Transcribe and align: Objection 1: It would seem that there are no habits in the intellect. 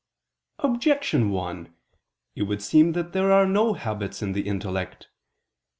Objection 0.57 1.29
1: 1.29 1.71
It 2.33 2.41
would 2.41 2.63
seem 2.63 2.93
that 2.93 3.13
there 3.13 3.31
are 3.31 3.45
no 3.45 3.73
habits 3.73 4.23
in 4.23 4.31
the 4.33 4.47
intellect. 4.47 5.09